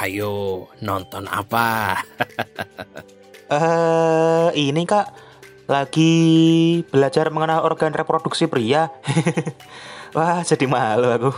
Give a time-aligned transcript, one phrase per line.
[0.00, 2.00] Hayo, nonton apa?
[3.52, 5.12] Eh, uh, ini Kak
[5.68, 6.16] lagi
[6.88, 8.88] belajar mengenal organ reproduksi pria.
[10.16, 11.32] Wah, jadi malu aku.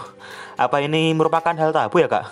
[0.55, 2.31] Apa ini merupakan hal tabu ya, Kak?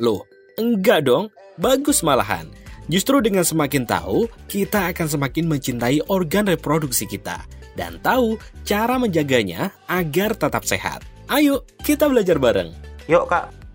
[0.00, 0.24] Loh,
[0.56, 1.28] enggak dong.
[1.60, 2.48] Bagus malahan.
[2.88, 7.44] Justru dengan semakin tahu, kita akan semakin mencintai organ reproduksi kita
[7.76, 11.04] dan tahu cara menjaganya agar tetap sehat.
[11.28, 12.72] Ayo, kita belajar bareng.
[13.12, 13.65] Yuk, Kak.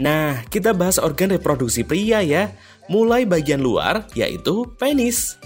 [0.00, 2.48] Nah, kita bahas organ reproduksi pria ya
[2.88, 5.36] mulai bagian luar, yaitu penis.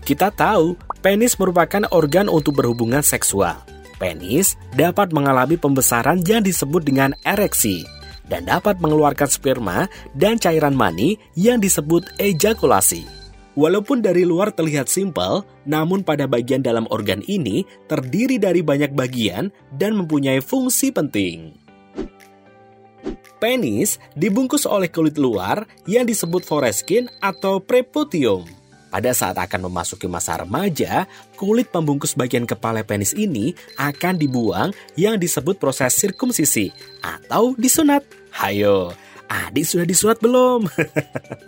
[0.00, 3.60] Kita tahu, penis merupakan organ untuk berhubungan seksual.
[4.00, 7.84] Penis dapat mengalami pembesaran yang disebut dengan ereksi
[8.32, 9.84] dan dapat mengeluarkan sperma
[10.16, 13.04] dan cairan mani yang disebut ejakulasi.
[13.58, 19.52] Walaupun dari luar terlihat simpel, namun pada bagian dalam organ ini terdiri dari banyak bagian
[19.76, 21.60] dan mempunyai fungsi penting.
[23.40, 28.44] Penis dibungkus oleh kulit luar yang disebut foreskin atau preputium.
[28.92, 31.08] Pada saat akan memasuki masa remaja,
[31.40, 36.68] kulit pembungkus bagian kepala penis ini akan dibuang yang disebut proses sirkumsisi
[37.00, 38.04] atau disunat.
[38.34, 38.92] Hayo,
[39.30, 40.68] adik sudah disunat belum?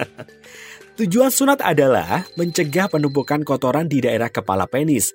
[1.03, 5.13] Tujuan sunat adalah mencegah penumpukan kotoran di daerah kepala penis.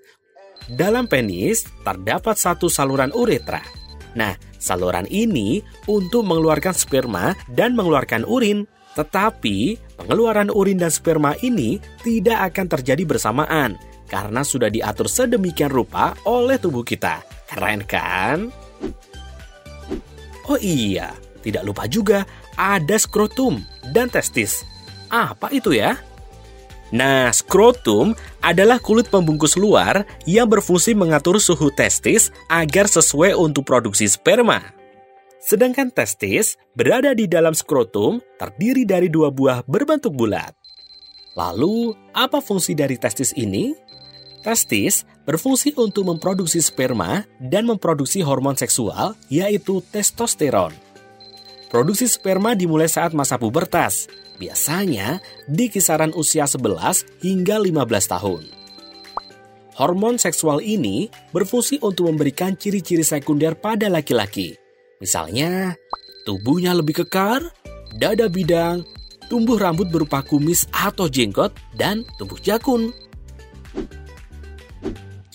[0.69, 8.69] Dalam penis terdapat satu saluran uretra Nah, saluran ini untuk mengeluarkan sperma dan mengeluarkan urin.
[8.95, 16.15] Tetapi, pengeluaran urin dan sperma ini tidak akan terjadi bersamaan karena sudah diatur sedemikian rupa
[16.25, 17.21] oleh tubuh kita.
[17.45, 18.49] Keren kan?
[20.47, 21.11] Oh iya,
[21.43, 22.23] tidak lupa juga
[22.55, 24.63] ada skrotum dan testis.
[25.11, 25.99] Apa itu ya?
[26.95, 34.07] Nah, skrotum adalah kulit pembungkus luar yang berfungsi mengatur suhu testis agar sesuai untuk produksi
[34.07, 34.63] sperma.
[35.43, 40.55] Sedangkan testis berada di dalam skrotum terdiri dari dua buah berbentuk bulat.
[41.35, 43.75] Lalu, apa fungsi dari testis ini?
[44.41, 50.71] Testis berfungsi untuk memproduksi sperma dan memproduksi hormon seksual, yaitu testosteron.
[51.67, 54.07] Produksi sperma dimulai saat masa pubertas,
[54.39, 55.19] biasanya
[55.51, 58.43] di kisaran usia 11 hingga 15 tahun.
[59.75, 64.55] Hormon seksual ini berfungsi untuk memberikan ciri-ciri sekunder pada laki-laki.
[65.03, 65.75] Misalnya,
[66.23, 67.43] tubuhnya lebih kekar,
[67.93, 68.87] dada bidang,
[69.27, 72.95] tumbuh rambut berupa kumis atau jenggot, dan tumbuh jakun.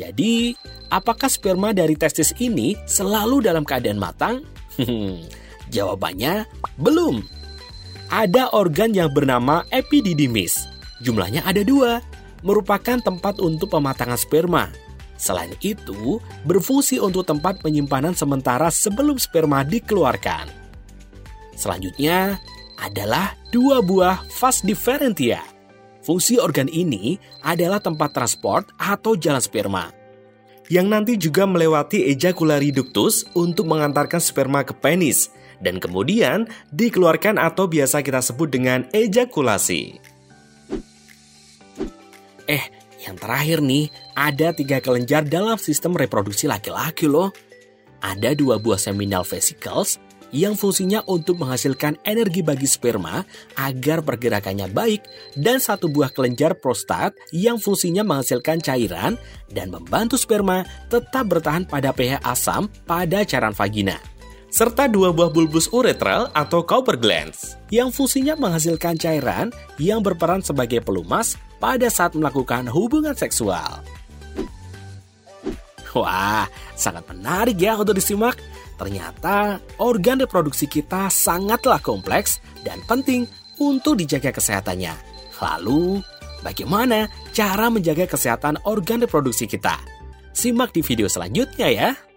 [0.01, 0.57] Jadi,
[0.89, 4.43] apakah sperma dari testis ini selalu dalam keadaan matang?
[5.71, 6.49] Jawabannya,
[6.81, 7.23] belum
[8.13, 10.69] ada organ yang bernama epididymis.
[11.01, 12.05] Jumlahnya ada dua,
[12.45, 14.69] merupakan tempat untuk pematangan sperma.
[15.17, 20.51] Selain itu, berfungsi untuk tempat penyimpanan sementara sebelum sperma dikeluarkan.
[21.57, 22.37] Selanjutnya
[22.77, 25.41] adalah dua buah vas differentia.
[26.03, 27.15] Fungsi organ ini
[27.47, 30.03] adalah tempat transport atau jalan sperma
[30.73, 35.29] yang nanti juga melewati ejaculary ductus untuk mengantarkan sperma ke penis
[35.63, 40.03] dan kemudian dikeluarkan atau biasa kita sebut dengan ejakulasi.
[42.51, 42.65] Eh,
[43.07, 43.87] yang terakhir nih,
[44.19, 47.31] ada tiga kelenjar dalam sistem reproduksi laki-laki loh.
[48.03, 50.03] Ada dua buah seminal vesicles
[50.35, 53.23] yang fungsinya untuk menghasilkan energi bagi sperma
[53.61, 55.05] agar pergerakannya baik
[55.37, 59.21] dan satu buah kelenjar prostat yang fungsinya menghasilkan cairan
[59.53, 64.01] dan membantu sperma tetap bertahan pada pH asam pada cairan vagina
[64.53, 69.49] serta dua buah bulbus uretral atau Cowper glands yang fungsinya menghasilkan cairan
[69.81, 73.81] yang berperan sebagai pelumas pada saat melakukan hubungan seksual.
[75.97, 76.45] Wah,
[76.77, 78.37] sangat menarik ya untuk disimak.
[78.77, 83.25] Ternyata organ reproduksi kita sangatlah kompleks dan penting
[83.57, 84.93] untuk dijaga kesehatannya.
[85.41, 86.01] Lalu,
[86.45, 89.81] bagaimana cara menjaga kesehatan organ reproduksi kita?
[90.33, 92.12] Simak di video selanjutnya ya.